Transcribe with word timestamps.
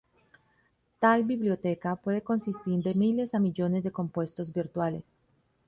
Tal 0.97 1.23
biblioteca 1.25 1.95
puede 1.95 2.23
consistir 2.23 2.81
de 2.81 2.95
miles 2.95 3.35
a 3.35 3.39
millones 3.39 3.83
de 3.83 3.91
compuestos 3.91 4.51
'virtuales'. 4.51 5.19